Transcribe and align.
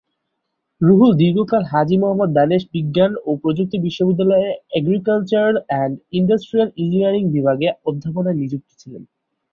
রুহুল 0.81 1.11
দীর্ঘকাল 1.21 1.63
হাজী 1.71 1.95
মোহাম্মদ 1.97 2.29
দানেশ 2.37 2.63
বিজ্ঞান 2.73 3.11
ও 3.25 3.39
প্রযুক্তি 3.41 3.77
বিশ্ববিদ্যালয়ের 3.85 4.49
এগ্রিকালচারাল 4.79 5.55
অ্যান্ড 5.63 5.95
ইন্ডাস্ট্রিয়াল 6.19 6.69
ইঞ্জিনিয়ারিং 6.75 7.23
বিভাগে 7.35 7.67
অধ্যাপনায় 7.85 8.39
নিযুক্ত 8.41 8.69
ছিলেন। 8.81 9.03